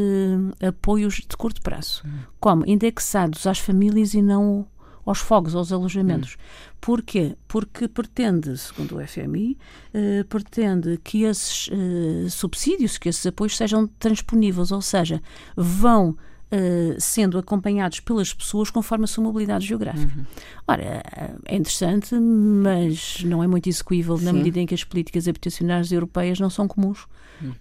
apoios 0.61 1.15
de 1.17 1.37
curto 1.37 1.63
prazo, 1.63 2.03
hum. 2.05 2.11
como 2.41 2.65
indexados 2.67 3.47
às 3.47 3.59
famílias 3.59 4.15
e 4.15 4.23
não 4.23 4.67
aos 5.05 5.19
fogos, 5.19 5.55
aos 5.55 5.73
alojamentos. 5.73 6.37
Hum. 6.39 6.75
Porquê? 6.81 7.37
Porque 7.49 7.89
pretende, 7.89 8.57
segundo 8.59 8.97
o 8.97 9.01
FMI, 9.07 9.57
eh, 9.93 10.25
pretende 10.29 10.99
que 11.03 11.23
esses 11.25 11.71
eh, 11.73 12.29
subsídios, 12.29 12.99
que 12.99 13.09
esses 13.09 13.27
apoios 13.27 13.57
sejam 13.57 13.87
transponíveis, 13.99 14.71
ou 14.71 14.83
seja, 14.83 15.23
vão 15.57 16.17
Uh, 16.55 17.01
sendo 17.01 17.37
acompanhados 17.37 17.99
pelas 17.99 18.33
pessoas 18.33 18.71
conforme 18.71 19.05
a 19.05 19.07
sua 19.09 19.25
mobilidade 19.25 19.67
geográfica. 19.67 20.13
Uhum. 20.17 20.25
Ora, 20.69 21.03
é 21.47 21.57
interessante, 21.57 22.15
mas 22.15 23.25
não 23.25 23.43
é 23.43 23.47
muito 23.47 23.69
execuível 23.69 24.17
Sim. 24.19 24.27
na 24.27 24.33
medida 24.33 24.61
em 24.61 24.67
que 24.67 24.75
as 24.75 24.85
políticas 24.85 25.27
habitacionais 25.27 25.91
europeias 25.91 26.39
não 26.39 26.51
são 26.51 26.69
comuns. 26.69 27.07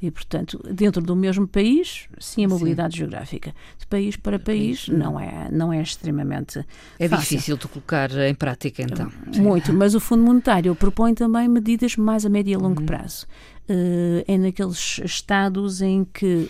E, 0.02 0.12
portanto, 0.12 0.60
dentro 0.72 1.02
do 1.02 1.16
mesmo 1.16 1.48
país, 1.48 2.08
sim, 2.20 2.46
a 2.46 2.48
mobilidade 2.48 2.94
sim. 2.94 3.00
geográfica. 3.00 3.54
De 3.78 3.88
país 3.88 4.16
para 4.16 4.40
país, 4.40 4.88
não 4.88 5.20
é, 5.20 5.50
não 5.52 5.74
é 5.74 5.82
extremamente. 5.82 6.64
É 7.00 7.08
fácil. 7.08 7.38
difícil 7.38 7.58
de 7.58 7.68
colocar 7.68 8.12
em 8.12 8.36
prática, 8.36 8.82
então. 8.82 9.12
Muito, 9.36 9.74
mas 9.74 9.96
o 9.96 10.00
Fundo 10.00 10.24
Monetário 10.24 10.76
propõe 10.76 11.14
também 11.14 11.48
medidas 11.48 11.96
mais 11.98 12.26
a 12.26 12.30
médio 12.30 12.52
e 12.52 12.56
a 12.56 12.58
longo 12.58 12.82
uhum. 12.82 12.86
prazo. 12.86 13.26
É 14.28 14.38
naqueles 14.38 15.00
estados 15.00 15.82
em 15.82 16.04
que 16.04 16.50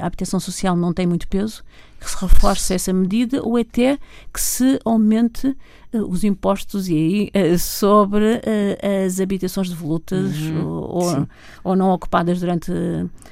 a 0.00 0.06
habitação 0.06 0.40
social 0.40 0.76
não 0.76 0.92
tem 0.92 1.06
muito 1.06 1.28
peso, 1.28 1.62
que 2.00 2.10
se 2.10 2.16
reforce 2.20 2.74
essa 2.74 2.92
medida 2.92 3.42
ou 3.42 3.56
até 3.56 3.98
que 4.32 4.40
se 4.40 4.78
aumente 4.84 5.48
uh, 5.48 6.08
os 6.08 6.24
impostos 6.24 6.88
e 6.88 6.94
aí 6.94 7.52
uh, 7.52 7.58
sobre 7.58 8.24
uh, 8.24 9.06
as 9.06 9.18
habitações 9.18 9.68
devolutas 9.68 10.36
uhum, 10.36 10.66
ou, 10.66 11.28
ou, 11.64 11.76
não 11.76 11.90
ocupadas 11.90 12.40
durante 12.40 12.70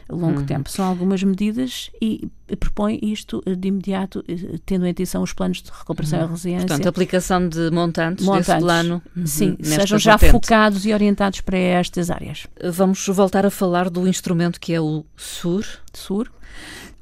longo 0.09 0.41
uhum. 0.41 0.47
tempo. 0.47 0.71
São 0.71 0.87
algumas 0.87 1.23
medidas 1.23 1.91
e 2.01 2.29
propõe 2.59 2.99
isto 3.03 3.43
de 3.47 3.69
imediato, 3.69 4.25
tendo 4.67 4.87
em 4.87 4.91
atenção 4.91 5.23
os 5.23 5.33
planos 5.33 5.63
de 5.63 5.71
recuperação 5.71 6.21
uhum. 6.21 6.27
e 6.27 6.31
resiliência. 6.31 6.69
Portanto, 6.69 6.89
aplicação 6.89 7.49
de 7.49 7.71
montantes, 7.71 8.25
montantes 8.25 8.47
desse 8.49 8.61
plano. 8.61 9.03
Uhum, 9.17 9.27
sim, 9.27 9.57
sejam 9.63 9.99
já 9.99 10.19
focados 10.19 10.85
e 10.85 10.93
orientados 10.93 11.41
para 11.41 11.59
estas 11.59 12.11
áreas. 12.11 12.47
Vamos 12.73 13.07
voltar 13.09 13.47
a 13.47 13.51
falar 13.51 13.89
do 13.89 14.07
instrumento 14.07 14.61
que 14.61 14.73
é 14.73 14.81
o 14.81 15.05
SUR. 15.17 15.65
SUR 15.93 16.31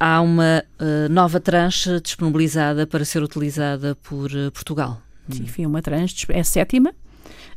há 0.03 0.19
uma 0.19 0.65
uh, 0.81 1.07
nova 1.09 1.39
tranche 1.39 2.01
disponibilizada 2.01 2.85
para 2.85 3.05
ser 3.05 3.23
utilizada 3.23 3.95
por 4.03 4.29
uh, 4.31 4.51
Portugal. 4.51 5.01
Sim, 5.29 5.43
enfim, 5.43 5.65
uma 5.65 5.81
tranche, 5.81 6.25
é 6.27 6.41
a 6.41 6.43
sétima, 6.43 6.93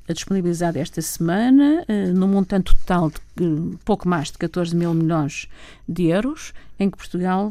disponibilizada 0.08 0.78
esta 0.78 1.02
semana, 1.02 1.84
uh, 1.88 2.14
num 2.14 2.28
montante 2.28 2.72
total 2.76 3.10
de 3.10 3.16
uh, 3.44 3.76
pouco 3.84 4.08
mais 4.08 4.30
de 4.30 4.38
14 4.38 4.76
mil 4.76 4.94
milhões 4.94 5.48
de 5.88 6.04
euros, 6.04 6.52
em 6.78 6.88
que 6.88 6.96
Portugal 6.96 7.50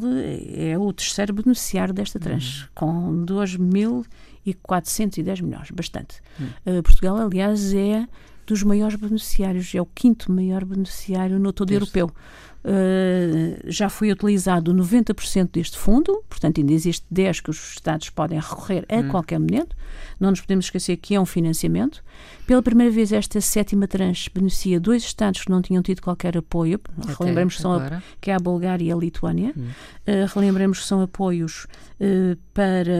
é 0.54 0.78
o 0.78 0.90
terceiro 0.94 1.34
beneficiário 1.34 1.92
desta 1.92 2.18
tranche, 2.18 2.62
uhum. 2.62 2.68
com 2.74 3.22
2.410 3.26 5.42
milhões, 5.42 5.70
bastante. 5.72 6.22
Uhum. 6.40 6.78
Uh, 6.78 6.82
Portugal, 6.82 7.18
aliás, 7.18 7.74
é 7.74 8.08
dos 8.46 8.62
maiores 8.62 8.96
beneficiários, 8.96 9.74
é 9.74 9.80
o 9.80 9.86
quinto 9.86 10.32
maior 10.32 10.64
beneficiário 10.64 11.38
no 11.38 11.52
todo 11.52 11.70
Isso. 11.70 11.80
europeu. 11.80 12.10
Uh, 12.66 13.62
já 13.70 13.88
foi 13.88 14.10
utilizado 14.10 14.74
90% 14.74 15.50
deste 15.52 15.78
fundo, 15.78 16.24
portanto 16.28 16.58
ainda 16.58 16.72
existe 16.72 17.06
10 17.08 17.38
que 17.38 17.50
os 17.50 17.74
Estados 17.74 18.10
podem 18.10 18.40
recorrer 18.40 18.84
a 18.88 18.96
hum. 18.96 19.08
qualquer 19.08 19.38
momento. 19.38 19.76
Não 20.18 20.30
nos 20.30 20.40
podemos 20.40 20.64
esquecer 20.64 20.96
que 20.96 21.14
é 21.14 21.20
um 21.20 21.26
financiamento. 21.26 22.02
Pela 22.44 22.60
primeira 22.62 22.90
vez, 22.90 23.12
esta 23.12 23.40
sétima 23.40 23.86
tranche 23.86 24.28
beneficia 24.34 24.80
dois 24.80 25.04
Estados 25.04 25.44
que 25.44 25.50
não 25.50 25.62
tinham 25.62 25.80
tido 25.80 26.02
qualquer 26.02 26.36
apoio. 26.36 26.80
Até 26.98 27.14
relembremos 27.16 27.54
que, 27.54 27.62
são 27.62 27.72
a, 27.72 28.02
que 28.20 28.32
é 28.32 28.34
a 28.34 28.38
Bulgária 28.38 28.84
e 28.84 28.90
a 28.90 28.96
Lituânia. 28.96 29.52
Hum. 29.56 29.68
Uh, 30.06 30.26
relembremos 30.34 30.80
que 30.80 30.86
são 30.86 31.00
apoios 31.02 31.66
uh, 32.00 32.36
para 32.52 32.92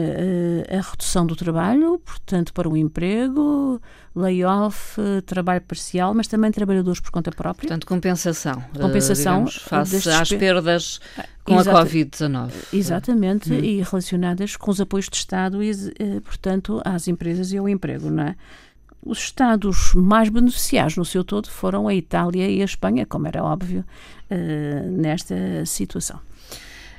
a 0.69 0.81
redução 0.91 1.25
do 1.25 1.35
trabalho, 1.35 1.99
portanto, 2.05 2.53
para 2.53 2.69
o 2.69 2.77
emprego, 2.77 3.81
layoff, 4.15 4.97
trabalho 5.25 5.61
parcial, 5.61 6.13
mas 6.13 6.27
também 6.27 6.51
trabalhadores 6.51 6.99
por 6.99 7.11
conta 7.11 7.31
própria. 7.31 7.67
Portanto, 7.67 7.85
compensação. 7.85 8.63
Compensação. 8.79 9.45
Digamos, 9.63 9.89
face 9.89 10.09
às 10.09 10.29
perdas 10.29 10.99
com 11.43 11.59
Exato. 11.59 11.77
a 11.77 11.85
Covid-19. 11.85 12.51
Exatamente, 12.73 13.53
hum. 13.53 13.59
e 13.59 13.81
relacionadas 13.81 14.55
com 14.55 14.69
os 14.69 14.81
apoios 14.81 15.07
de 15.09 15.15
Estado 15.15 15.63
e, 15.63 15.71
eh, 15.71 16.19
portanto, 16.23 16.81
às 16.83 17.07
empresas 17.07 17.51
e 17.51 17.57
ao 17.57 17.69
emprego, 17.69 18.09
não 18.09 18.23
é? 18.23 18.35
Os 19.03 19.19
Estados 19.19 19.93
mais 19.93 20.27
beneficiados 20.27 20.97
no 20.97 21.05
seu 21.05 21.23
todo 21.23 21.49
foram 21.49 21.87
a 21.87 21.93
Itália 21.93 22.49
e 22.49 22.61
a 22.61 22.65
Espanha, 22.65 23.05
como 23.05 23.27
era 23.27 23.41
óbvio, 23.41 23.85
uh, 24.29 24.91
nesta 24.91 25.65
situação. 25.65 26.19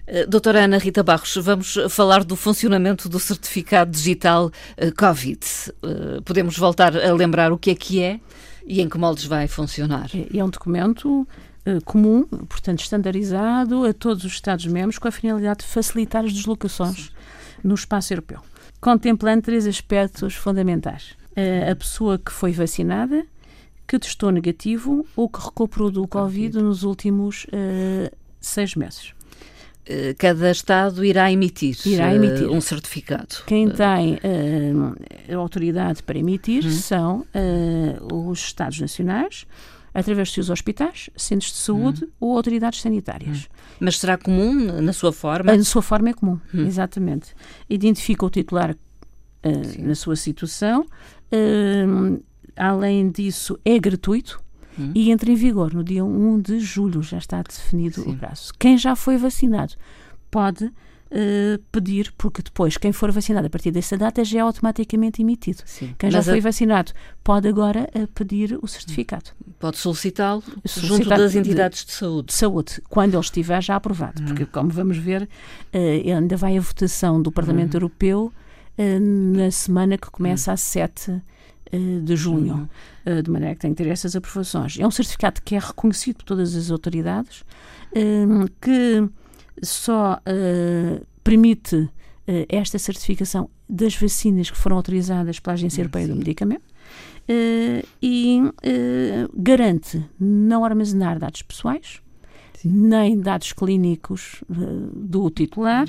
Eh, 0.06 0.24
doutora 0.24 0.64
Ana 0.64 0.78
Rita 0.78 1.02
Barros, 1.02 1.36
vamos 1.36 1.76
falar 1.90 2.24
do 2.24 2.34
funcionamento 2.34 3.10
do 3.10 3.20
certificado 3.20 3.90
digital 3.90 4.50
Covid. 4.96 5.40
Podemos 6.24 6.56
voltar 6.56 6.96
a 6.96 7.12
lembrar 7.12 7.52
o 7.52 7.58
que 7.58 7.72
é 7.72 7.74
que 7.74 8.00
é 8.00 8.20
e 8.68 8.82
em 8.82 8.88
que 8.88 8.98
moldes 8.98 9.24
vai 9.24 9.48
funcionar? 9.48 10.10
É, 10.14 10.38
é 10.38 10.44
um 10.44 10.50
documento 10.50 11.26
eh, 11.26 11.57
comum, 11.84 12.24
portanto 12.48 12.80
estandarizado 12.80 13.84
a 13.84 13.92
todos 13.92 14.24
os 14.24 14.32
Estados-membros 14.32 14.98
com 14.98 15.08
a 15.08 15.12
finalidade 15.12 15.60
de 15.60 15.66
facilitar 15.66 16.24
as 16.24 16.32
deslocações 16.32 17.10
no 17.62 17.74
espaço 17.74 18.12
europeu, 18.12 18.40
contemplando 18.80 19.42
três 19.42 19.66
aspectos 19.66 20.34
fundamentais. 20.34 21.16
Eh, 21.34 21.70
a 21.70 21.76
pessoa 21.76 22.18
que 22.18 22.32
foi 22.32 22.52
vacinada, 22.52 23.24
que 23.88 23.98
testou 23.98 24.30
negativo 24.30 25.06
ou 25.16 25.28
que 25.28 25.40
recuperou 25.40 25.90
do 25.90 26.06
Covid, 26.06 26.52
COVID 26.52 26.64
nos 26.64 26.82
últimos 26.82 27.44
uh, 27.44 28.14
seis 28.38 28.74
meses. 28.74 29.14
Cada 30.18 30.50
Estado 30.50 31.02
irá 31.02 31.32
emitir, 31.32 31.74
irá 31.86 32.14
emitir. 32.14 32.46
Uh, 32.46 32.52
um 32.52 32.60
certificado. 32.60 33.36
Quem 33.46 33.70
tem 33.70 34.16
uh, 34.16 35.32
a 35.32 35.36
autoridade 35.36 36.02
para 36.02 36.18
emitir 36.18 36.66
hum. 36.66 36.70
são 36.70 37.26
os 38.12 38.38
Estados 38.38 38.78
Nacionais, 38.78 39.46
através 39.92 40.28
dos 40.28 40.34
seus 40.34 40.50
hospitais, 40.50 41.10
centros 41.16 41.52
de 41.52 41.58
saúde 41.58 42.04
hum. 42.04 42.08
ou 42.20 42.36
autoridades 42.36 42.80
sanitárias. 42.80 43.44
Hum. 43.50 43.76
Mas 43.80 43.98
será 43.98 44.16
comum 44.16 44.80
na 44.80 44.92
sua 44.92 45.12
forma? 45.12 45.56
Na 45.56 45.64
sua 45.64 45.82
forma 45.82 46.10
é 46.10 46.12
comum, 46.12 46.38
hum. 46.54 46.66
exatamente. 46.66 47.34
Identifica 47.68 48.26
o 48.26 48.30
titular 48.30 48.72
uh, 48.72 49.82
na 49.82 49.94
sua 49.94 50.16
situação. 50.16 50.86
Uh, 51.32 52.22
além 52.56 53.10
disso, 53.10 53.58
é 53.64 53.78
gratuito. 53.78 54.40
Hum. 54.78 54.92
E 54.94 55.10
entra 55.10 55.30
em 55.30 55.34
vigor 55.34 55.74
no 55.74 55.82
dia 55.82 56.04
1 56.04 56.40
de 56.40 56.60
julho, 56.60 57.02
já 57.02 57.18
está 57.18 57.42
definido 57.42 58.02
Sim. 58.02 58.12
o 58.12 58.16
prazo. 58.16 58.52
Quem 58.58 58.78
já 58.78 58.94
foi 58.94 59.16
vacinado 59.16 59.74
pode 60.30 60.70
uh, 61.10 61.62
pedir, 61.72 62.12
porque 62.16 62.42
depois 62.42 62.76
quem 62.76 62.92
for 62.92 63.10
vacinado 63.10 63.46
a 63.46 63.50
partir 63.50 63.70
dessa 63.70 63.96
data 63.96 64.24
já 64.24 64.38
é 64.38 64.42
automaticamente 64.42 65.22
emitido. 65.22 65.62
Sim. 65.64 65.94
Quem 65.98 66.10
já 66.10 66.22
foi 66.22 66.38
a... 66.38 66.42
vacinado 66.42 66.92
pode 67.22 67.48
agora 67.48 67.88
uh, 67.94 68.06
pedir 68.08 68.58
o 68.62 68.66
certificado. 68.66 69.30
Pode 69.58 69.78
solicitá-lo 69.78 70.42
junto 70.64 71.08
das 71.08 71.34
entidades 71.34 71.80
de, 71.80 71.86
de, 71.86 71.92
saúde. 71.92 72.26
De 72.26 72.34
saúde, 72.34 72.82
quando 72.88 73.14
ele 73.14 73.20
estiver 73.20 73.62
já 73.62 73.76
aprovado, 73.76 74.22
porque 74.22 74.44
hum. 74.44 74.48
como 74.50 74.70
vamos 74.70 74.96
ver, 74.96 75.22
uh, 75.22 76.16
ainda 76.16 76.36
vai 76.36 76.56
a 76.56 76.60
votação 76.60 77.20
do 77.20 77.32
Parlamento 77.32 77.74
hum. 77.74 77.78
Europeu 77.78 78.32
na 79.34 79.50
semana 79.50 79.98
que 79.98 80.08
começa 80.08 80.52
hum. 80.52 80.54
a 80.54 80.56
7 80.56 81.22
de 82.04 82.14
junho, 82.14 82.70
de 83.24 83.28
maneira 83.28 83.56
que 83.56 83.60
tem 83.60 83.74
que 83.74 83.82
ter 83.82 83.90
essas 83.90 84.14
aprovações. 84.14 84.78
É 84.78 84.86
um 84.86 84.90
certificado 84.90 85.42
que 85.42 85.56
é 85.56 85.58
reconhecido 85.58 86.18
por 86.18 86.24
todas 86.24 86.54
as 86.54 86.70
autoridades, 86.70 87.44
que 88.60 89.10
só 89.62 90.14
uh, 90.14 91.06
permite 91.22 91.76
uh, 91.76 91.90
esta 92.48 92.78
certificação 92.78 93.50
das 93.68 93.94
vacinas 93.94 94.50
que 94.50 94.56
foram 94.56 94.76
autorizadas 94.76 95.38
pela 95.38 95.54
Agência 95.54 95.80
Europeia 95.80 96.06
Sim. 96.06 96.12
do 96.12 96.18
Medicamento 96.18 96.64
uh, 96.64 97.86
e 98.02 98.40
garante 99.34 100.04
não 100.18 100.64
armazenar 100.64 101.18
dados 101.18 101.42
pessoais, 101.42 102.00
Sim. 102.54 102.70
nem 102.70 103.20
dados 103.20 103.52
clínicos 103.52 104.42
do 104.94 105.28
titular, 105.30 105.86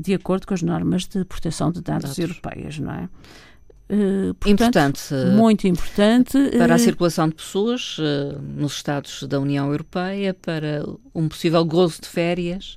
de 0.00 0.14
acordo 0.14 0.46
com 0.46 0.54
as 0.54 0.62
normas 0.62 1.04
de 1.06 1.24
proteção 1.24 1.70
de 1.70 1.82
dados, 1.82 2.16
dados. 2.16 2.18
europeias, 2.18 2.78
não 2.78 2.92
é? 2.92 3.08
Uh, 3.90 4.34
portanto, 4.34 4.50
importante. 4.50 5.14
Muito 5.34 5.66
importante. 5.66 6.38
Para 6.58 6.74
a 6.74 6.76
uh, 6.76 6.78
circulação 6.78 7.28
de 7.28 7.34
pessoas 7.34 7.96
uh, 7.98 8.38
nos 8.40 8.74
Estados 8.74 9.22
da 9.22 9.40
União 9.40 9.70
Europeia, 9.70 10.34
para 10.34 10.84
um 11.14 11.26
possível 11.26 11.64
gozo 11.64 12.02
de 12.02 12.08
férias. 12.08 12.76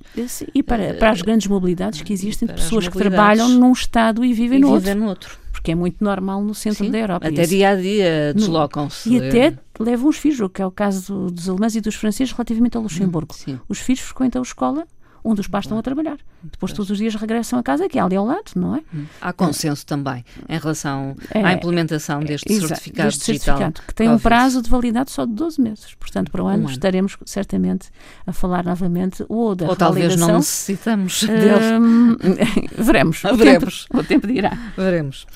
e 0.54 0.62
para, 0.62 0.94
para 0.94 1.10
as 1.10 1.20
grandes 1.20 1.46
mobilidades 1.46 2.00
que 2.00 2.12
existem 2.12 2.48
de 2.48 2.54
pessoas 2.54 2.88
que 2.88 2.96
trabalham 2.96 3.48
num 3.48 3.72
Estado 3.72 4.24
e 4.24 4.32
vivem 4.32 4.58
e 4.58 4.62
no, 4.62 4.70
outro. 4.70 4.94
no 4.94 5.06
outro. 5.06 5.38
Porque 5.52 5.72
é 5.72 5.74
muito 5.74 6.02
normal 6.02 6.42
no 6.42 6.54
centro 6.54 6.84
Sim, 6.86 6.90
da 6.90 6.98
Europa. 6.98 7.28
Até 7.28 7.44
dia 7.44 7.68
a 7.68 7.76
dia 7.76 8.32
deslocam-se. 8.34 9.10
E 9.10 9.18
até 9.18 9.56
levam 9.78 10.08
os 10.08 10.16
filhos, 10.16 10.40
o 10.40 10.48
que 10.48 10.62
é 10.62 10.66
o 10.66 10.70
caso 10.70 11.30
dos 11.30 11.48
alemães 11.48 11.76
e 11.76 11.80
dos 11.80 11.94
franceses 11.94 12.32
relativamente 12.32 12.76
ao 12.76 12.82
Luxemburgo. 12.82 13.34
Sim. 13.34 13.60
Os 13.68 13.78
filhos 13.78 14.00
frequentam 14.00 14.40
a 14.40 14.44
escola 14.44 14.86
onde 15.24 15.40
os 15.40 15.48
pais 15.48 15.64
estão 15.64 15.78
a 15.78 15.82
trabalhar. 15.82 16.18
Depois 16.42 16.72
todos 16.72 16.90
os 16.90 16.98
dias 16.98 17.14
regressam 17.14 17.58
a 17.58 17.62
casa, 17.62 17.88
que 17.88 17.98
é 17.98 18.02
ali 18.02 18.16
ao 18.16 18.24
lado, 18.24 18.52
não 18.56 18.76
é? 18.76 18.82
Hum. 18.92 19.04
Há 19.20 19.32
consenso 19.32 19.86
também 19.86 20.24
em 20.48 20.58
relação 20.58 21.16
é, 21.30 21.44
à 21.44 21.52
implementação 21.52 22.20
deste 22.20 22.52
certificado 22.52 23.08
deste 23.08 23.32
digital. 23.32 23.58
Certificado, 23.58 23.86
que 23.86 23.94
tem 23.94 24.08
um 24.08 24.18
prazo 24.18 24.60
de 24.60 24.68
validade 24.68 25.10
só 25.10 25.24
de 25.24 25.32
12 25.32 25.60
meses. 25.60 25.94
Portanto, 25.94 26.30
para 26.30 26.42
o 26.42 26.46
ano, 26.46 26.62
um 26.64 26.66
ano. 26.66 26.70
estaremos 26.70 27.16
certamente 27.24 27.88
a 28.26 28.32
falar 28.32 28.64
novamente 28.64 29.24
ou 29.28 29.54
da 29.54 29.66
Ou 29.66 29.76
talvez 29.76 30.16
não 30.16 30.36
necessitamos 30.36 31.22
um, 31.22 32.16
veremos. 32.76 33.22
O 33.24 33.36
veremos. 33.36 33.86
Tempo, 33.86 34.00
o 34.02 34.04
tempo 34.04 34.26
dirá. 34.26 34.72
Veremos. 34.76 35.26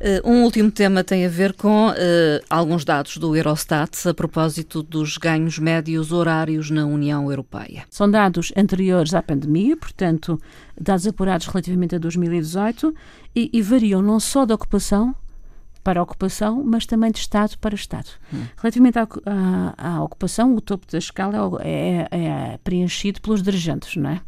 Uh, 0.00 0.28
um 0.28 0.42
último 0.42 0.70
tema 0.70 1.04
tem 1.04 1.24
a 1.24 1.28
ver 1.28 1.52
com 1.52 1.88
uh, 1.88 1.94
alguns 2.50 2.84
dados 2.84 3.16
do 3.18 3.36
Eurostat 3.36 4.08
a 4.08 4.14
propósito 4.14 4.82
dos 4.82 5.16
ganhos 5.16 5.58
médios 5.58 6.10
horários 6.10 6.70
na 6.70 6.84
União 6.84 7.30
Europeia. 7.30 7.84
São 7.88 8.10
dados 8.10 8.52
anteriores 8.56 9.14
à 9.14 9.22
pandemia 9.22 9.35
pandemia, 9.36 9.76
portanto, 9.76 10.40
dados 10.80 11.06
apurados 11.06 11.46
relativamente 11.46 11.94
a 11.94 11.98
2018, 11.98 12.94
e, 13.34 13.50
e 13.52 13.62
variam 13.62 14.00
não 14.00 14.18
só 14.18 14.46
da 14.46 14.54
ocupação, 14.54 15.14
para 15.86 16.02
ocupação, 16.02 16.64
mas 16.64 16.84
também 16.84 17.12
de 17.12 17.20
Estado 17.20 17.56
para 17.58 17.72
Estado. 17.72 18.08
Hum. 18.34 18.42
Relativamente 18.56 18.98
à, 18.98 19.06
à, 19.24 19.90
à, 19.90 20.02
ocupação, 20.02 20.52
o 20.56 20.60
topo 20.60 20.84
da 20.90 20.98
escala 20.98 21.62
é, 21.62 22.08
é, 22.10 22.24
é, 22.24 22.58
preenchido 22.64 23.20
pelos 23.20 23.40
dirigentes, 23.40 23.94
não 23.94 24.10
é? 24.10 24.20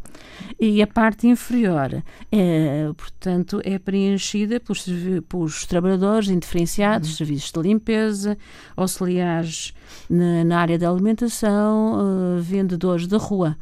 E 0.60 0.80
a 0.80 0.86
parte 0.86 1.26
inferior, 1.26 2.00
é, 2.30 2.90
portanto, 2.96 3.60
é 3.64 3.76
preenchida 3.76 4.60
pelos, 4.60 4.86
pelos 5.28 5.66
trabalhadores 5.66 6.28
indiferenciados, 6.28 7.10
hum. 7.10 7.14
serviços 7.14 7.50
de 7.50 7.60
limpeza, 7.60 8.38
auxiliares 8.76 9.74
na, 10.08 10.44
na 10.44 10.60
área 10.60 10.78
da 10.78 10.88
alimentação, 10.88 12.36
uh, 12.36 12.40
vendedores 12.40 13.08
da 13.08 13.18
rua. 13.18 13.56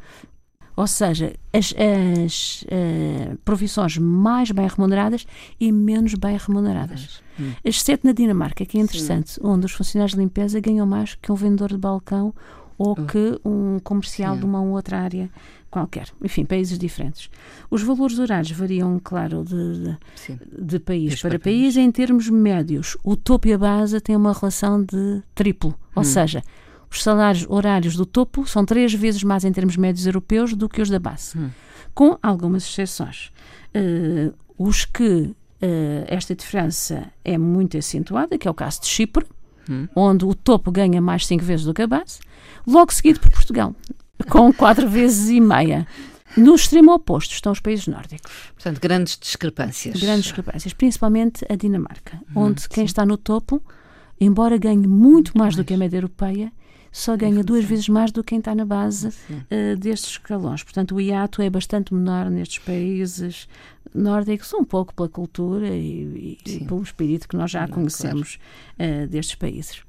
Ou 0.77 0.85
seja, 0.85 1.33
as, 1.51 1.73
as 1.75 2.63
uh, 2.65 3.35
profissões 3.43 3.97
mais 3.97 4.51
bem 4.51 4.67
remuneradas 4.67 5.25
e 5.59 5.71
menos 5.71 6.13
bem 6.13 6.37
remuneradas. 6.37 7.19
Hum. 7.39 7.51
Exceto 7.65 8.05
na 8.05 8.13
Dinamarca, 8.13 8.63
que 8.63 8.77
é 8.77 8.81
interessante, 8.81 9.31
Sim. 9.31 9.41
onde 9.43 9.65
os 9.65 9.71
funcionários 9.71 10.13
de 10.13 10.19
limpeza 10.19 10.59
ganham 10.59 10.85
mais 10.85 11.15
que 11.15 11.31
um 11.31 11.35
vendedor 11.35 11.69
de 11.69 11.79
balcão 11.79 12.31
ou 12.77 12.91
oh. 12.91 13.05
que 13.07 13.39
um 13.43 13.79
comercial 13.79 14.35
Sim. 14.35 14.41
de 14.41 14.45
uma 14.45 14.61
outra 14.61 14.99
área 14.99 15.31
qualquer. 15.71 16.09
Enfim, 16.23 16.45
países 16.45 16.77
diferentes. 16.77 17.27
Os 17.71 17.81
valores 17.81 18.19
horários 18.19 18.51
variam, 18.51 19.01
claro, 19.03 19.43
de, 19.43 19.79
de, 19.79 19.97
de 20.59 20.79
país 20.79 21.19
para 21.19 21.39
país. 21.39 21.73
país. 21.73 21.77
Em 21.77 21.91
termos 21.91 22.29
médios, 22.29 22.95
o 23.03 23.15
topo 23.15 23.47
e 23.47 23.53
a 23.53 23.57
base 23.57 23.99
têm 23.99 24.15
uma 24.15 24.31
relação 24.31 24.83
de 24.83 25.23
triplo. 25.33 25.73
Ou 25.95 26.01
hum. 26.01 26.05
seja, 26.05 26.43
os 26.89 27.03
salários 27.03 27.45
horários 27.49 27.95
do 27.95 28.05
topo 28.05 28.45
são 28.45 28.65
três 28.65 28.93
vezes 28.93 29.23
mais 29.23 29.43
em 29.43 29.51
termos 29.51 29.75
médios 29.77 30.05
europeus 30.05 30.53
do 30.53 30.69
que 30.69 30.81
os 30.81 30.89
da 30.89 30.99
base, 30.99 31.37
hum. 31.37 31.49
com 31.93 32.17
algumas 32.21 32.63
exceções. 32.63 33.31
Uh, 33.75 34.33
os 34.57 34.85
que 34.85 35.03
uh, 35.03 35.35
esta 36.07 36.35
diferença 36.35 37.11
é 37.23 37.37
muito 37.37 37.77
acentuada, 37.77 38.37
que 38.37 38.47
é 38.47 38.51
o 38.51 38.53
caso 38.53 38.81
de 38.81 38.87
Chipre, 38.87 39.25
hum. 39.69 39.87
onde 39.95 40.25
o 40.25 40.33
topo 40.33 40.71
ganha 40.71 41.01
mais 41.01 41.25
cinco 41.25 41.43
vezes 41.43 41.65
do 41.65 41.73
que 41.73 41.81
a 41.81 41.87
base, 41.87 42.19
logo 42.65 42.93
seguido 42.93 43.19
por 43.19 43.31
Portugal, 43.31 43.75
com 44.29 44.51
quatro 44.53 44.89
vezes 44.89 45.29
e 45.29 45.39
meia. 45.39 45.87
No 46.35 46.55
extremo 46.55 46.93
oposto 46.93 47.31
estão 47.33 47.51
os 47.51 47.59
países 47.59 47.87
nórdicos. 47.87 48.31
Portanto, 48.53 48.79
grandes 48.81 49.17
discrepâncias. 49.17 49.99
Grandes 49.99 50.25
discrepâncias, 50.25 50.73
principalmente 50.73 51.45
a 51.49 51.55
Dinamarca, 51.55 52.19
hum, 52.29 52.41
onde 52.43 52.61
sim. 52.63 52.67
quem 52.69 52.85
está 52.85 53.05
no 53.05 53.17
topo, 53.17 53.61
embora 54.19 54.57
ganhe 54.57 54.87
muito, 54.87 54.89
muito 54.89 55.37
mais, 55.37 55.55
mais 55.55 55.55
do 55.55 55.63
que 55.63 55.73
a 55.73 55.77
média 55.77 55.97
europeia, 55.97 56.51
só 56.91 57.15
ganha 57.15 57.43
duas 57.43 57.63
vezes 57.65 57.87
mais 57.89 58.11
do 58.11 58.23
que 58.23 58.29
quem 58.29 58.39
está 58.39 58.53
na 58.55 58.65
base 58.65 59.07
uh, 59.09 59.75
destes 59.77 60.11
escalões. 60.11 60.63
Portanto, 60.63 60.95
o 60.95 61.01
hiato 61.01 61.41
é 61.41 61.49
bastante 61.49 61.93
menor 61.93 62.29
nestes 62.29 62.59
países 62.59 63.47
nórdicos, 63.93 64.53
um 64.53 64.63
pouco 64.63 64.93
pela 64.93 65.09
cultura 65.09 65.69
e, 65.69 66.37
e 66.45 66.65
pelo 66.65 66.81
espírito 66.83 67.27
que 67.27 67.35
nós 67.35 67.49
já 67.51 67.61
Não, 67.67 67.73
conhecemos 67.73 68.37
claro. 68.77 69.03
uh, 69.03 69.07
destes 69.07 69.35
países. 69.35 69.81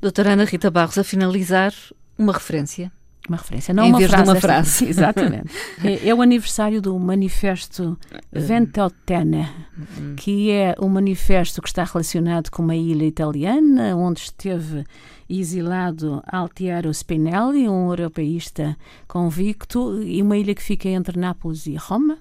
Doutora 0.00 0.32
Ana 0.32 0.44
Rita 0.44 0.70
Barros, 0.70 0.98
a 0.98 1.04
finalizar, 1.04 1.72
uma 2.18 2.32
referência 2.32 2.92
uma 3.28 3.36
referência, 3.38 3.74
não 3.74 3.84
em 3.84 3.88
uma 3.90 3.98
vez 3.98 4.10
frase. 4.10 4.24
De 4.24 4.30
uma 4.30 4.40
frase. 4.40 4.84
Exatamente. 4.88 5.50
é, 5.84 6.08
é, 6.08 6.14
o 6.14 6.22
aniversário 6.22 6.80
do 6.80 6.98
Manifesto 6.98 7.98
Ventotene, 8.32 9.48
que 10.16 10.50
é 10.50 10.74
um 10.80 10.88
manifesto 10.88 11.60
que 11.62 11.68
está 11.68 11.84
relacionado 11.84 12.50
com 12.50 12.62
uma 12.62 12.76
ilha 12.76 13.04
italiana, 13.04 13.96
onde 13.96 14.20
esteve 14.20 14.84
exilado 15.28 16.22
Altiero 16.26 16.92
Spinelli, 16.92 17.68
um 17.68 17.90
europeísta 17.90 18.76
convicto, 19.06 20.02
e 20.02 20.22
uma 20.22 20.36
ilha 20.36 20.54
que 20.54 20.62
fica 20.62 20.88
entre 20.88 21.18
Nápoles 21.18 21.66
e 21.66 21.74
Roma. 21.76 22.18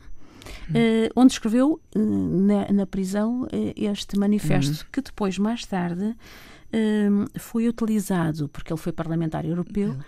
Uh, 0.70 1.10
onde 1.16 1.34
escreveu 1.34 1.80
uh, 1.96 2.00
na, 2.00 2.72
na, 2.72 2.86
prisão 2.86 3.48
este 3.76 4.18
manifesto, 4.18 4.84
uhum. 4.84 4.90
que 4.92 5.02
depois, 5.02 5.38
mais 5.40 5.66
tarde, 5.66 6.16
foi 7.40 7.68
utilizado, 7.68 8.50
porque 8.50 8.72
ele 8.72 8.80
foi 8.80 8.92
parlamentar 8.92 9.46
europeu, 9.46 9.92
uhum. 9.92 10.00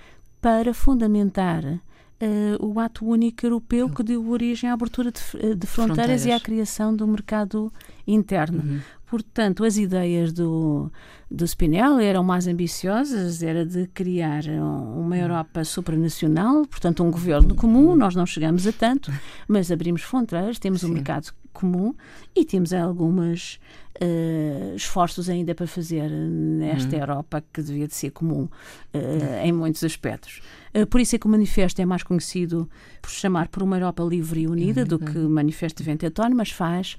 Para 0.47 0.73
fundamentar 0.73 1.81
Uh, 2.19 2.65
o 2.65 2.79
ato 2.79 3.05
único 3.05 3.45
europeu 3.45 3.87
que 3.91 4.01
deu 4.01 4.27
origem 4.27 4.67
à 4.67 4.73
abertura 4.73 5.11
de, 5.11 5.19
de 5.21 5.67
fronteiras, 5.67 5.67
fronteiras, 5.67 6.25
e 6.25 6.31
à 6.31 6.39
criação 6.39 6.95
do 6.95 7.05
mercado 7.05 7.71
interno. 8.07 8.63
Uhum. 8.63 8.79
Portanto, 9.05 9.63
as 9.63 9.77
ideias 9.77 10.33
do, 10.33 10.91
do 11.29 11.45
Spinelli 11.45 12.03
eram 12.03 12.23
mais 12.23 12.47
ambiciosas, 12.47 13.43
era 13.43 13.63
de 13.63 13.85
criar 13.89 14.45
uma 14.45 15.15
hum. 15.15 15.19
Europa 15.19 15.63
supranacional, 15.63 16.65
portanto, 16.65 17.03
um 17.03 17.11
governo 17.11 17.53
comum. 17.53 17.91
Hum. 17.91 17.95
Nós 17.95 18.15
não 18.15 18.25
chegamos 18.25 18.65
a 18.65 18.71
tanto, 18.71 19.11
mas 19.47 19.71
abrimos 19.71 20.01
fronteiras, 20.01 20.57
temos 20.57 20.81
Sim. 20.81 20.87
um 20.87 20.93
mercado 20.95 21.31
comum 21.57 21.95
e 22.35 22.45
temos 22.45 22.71
alguns 22.71 23.59
uh, 24.01 24.75
esforços 24.75 25.27
ainda 25.29 25.55
para 25.55 25.65
fazer 25.65 26.09
nesta 26.09 26.95
uhum. 26.95 27.01
Europa 27.01 27.43
que 27.51 27.61
devia 27.61 27.87
de 27.87 27.95
ser 27.95 28.11
comum 28.11 28.43
uh, 28.43 29.43
em 29.43 29.51
muitos 29.51 29.83
aspectos. 29.83 30.41
Uh, 30.75 30.85
por 30.85 31.01
isso 31.01 31.15
é 31.15 31.19
que 31.19 31.25
o 31.25 31.29
manifesto 31.29 31.81
é 31.81 31.85
mais 31.85 32.03
conhecido 32.03 32.69
por 33.01 33.09
chamar 33.09 33.47
por 33.47 33.63
uma 33.63 33.75
Europa 33.77 34.03
livre 34.03 34.41
e 34.41 34.47
unida 34.47 34.81
uhum. 34.81 34.87
do 34.87 34.99
que 34.99 35.17
o 35.17 35.29
manifesto 35.29 35.81
de 35.81 35.89
Ventetone, 35.89 36.35
mas 36.35 36.51
faz 36.51 36.97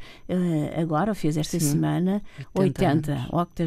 agora, 0.77 1.15
fez 1.15 1.37
esta 1.37 1.59
Sim. 1.61 1.73
semana, 1.73 2.23
80, 2.55 3.29
80 3.31 3.67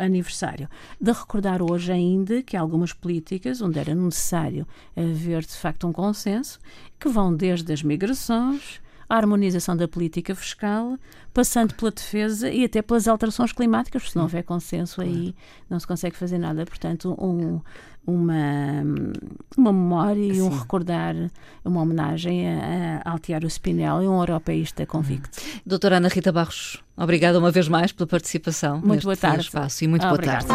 aniversário. 0.00 0.68
De 1.00 1.12
recordar 1.12 1.62
hoje 1.62 1.92
ainda 1.92 2.42
que 2.42 2.56
há 2.56 2.60
algumas 2.60 2.92
políticas 2.92 3.60
onde 3.60 3.78
era 3.78 3.94
necessário 3.94 4.66
haver 4.96 5.42
de 5.42 5.54
facto 5.54 5.86
um 5.86 5.92
consenso, 5.92 6.58
que 6.98 7.08
vão 7.08 7.34
desde 7.34 7.72
as 7.72 7.82
migrações, 7.82 8.80
a 9.10 9.16
harmonização 9.16 9.76
da 9.76 9.88
política 9.88 10.36
fiscal, 10.36 10.96
passando 11.34 11.74
pela 11.74 11.90
defesa 11.90 12.48
e 12.48 12.64
até 12.64 12.80
pelas 12.80 13.08
alterações 13.08 13.52
climáticas, 13.52 14.02
porque 14.02 14.12
se 14.12 14.16
não 14.16 14.22
houver 14.22 14.44
consenso 14.44 15.02
aí 15.02 15.34
não 15.68 15.80
se 15.80 15.86
consegue 15.86 16.16
fazer 16.16 16.38
nada. 16.38 16.64
Portanto, 16.64 17.16
um, 17.20 17.60
uma, 18.06 18.84
uma 19.56 19.72
memória 19.72 20.22
e 20.22 20.40
um 20.40 20.48
recordar, 20.48 21.16
uma 21.64 21.82
homenagem 21.82 22.48
a, 22.48 23.02
a 23.04 23.10
Altiero 23.10 23.50
Spinelli, 23.50 24.06
um 24.06 24.20
europeísta 24.20 24.86
convicto. 24.86 25.40
Doutora 25.66 25.96
Ana 25.96 26.08
Rita 26.08 26.30
Barros, 26.30 26.80
obrigada 26.96 27.36
uma 27.38 27.50
vez 27.50 27.66
mais 27.66 27.90
pela 27.90 28.06
participação 28.06 28.80
muito 28.80 29.02
boa 29.02 29.16
tarde. 29.16 29.46
espaço 29.46 29.84
e 29.84 29.88
muito 29.88 30.06
boa 30.06 30.18
tarde. 30.18 30.46